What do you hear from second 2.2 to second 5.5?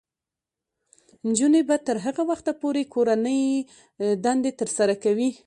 وخته پورې کورنۍ دندې ترسره کوي.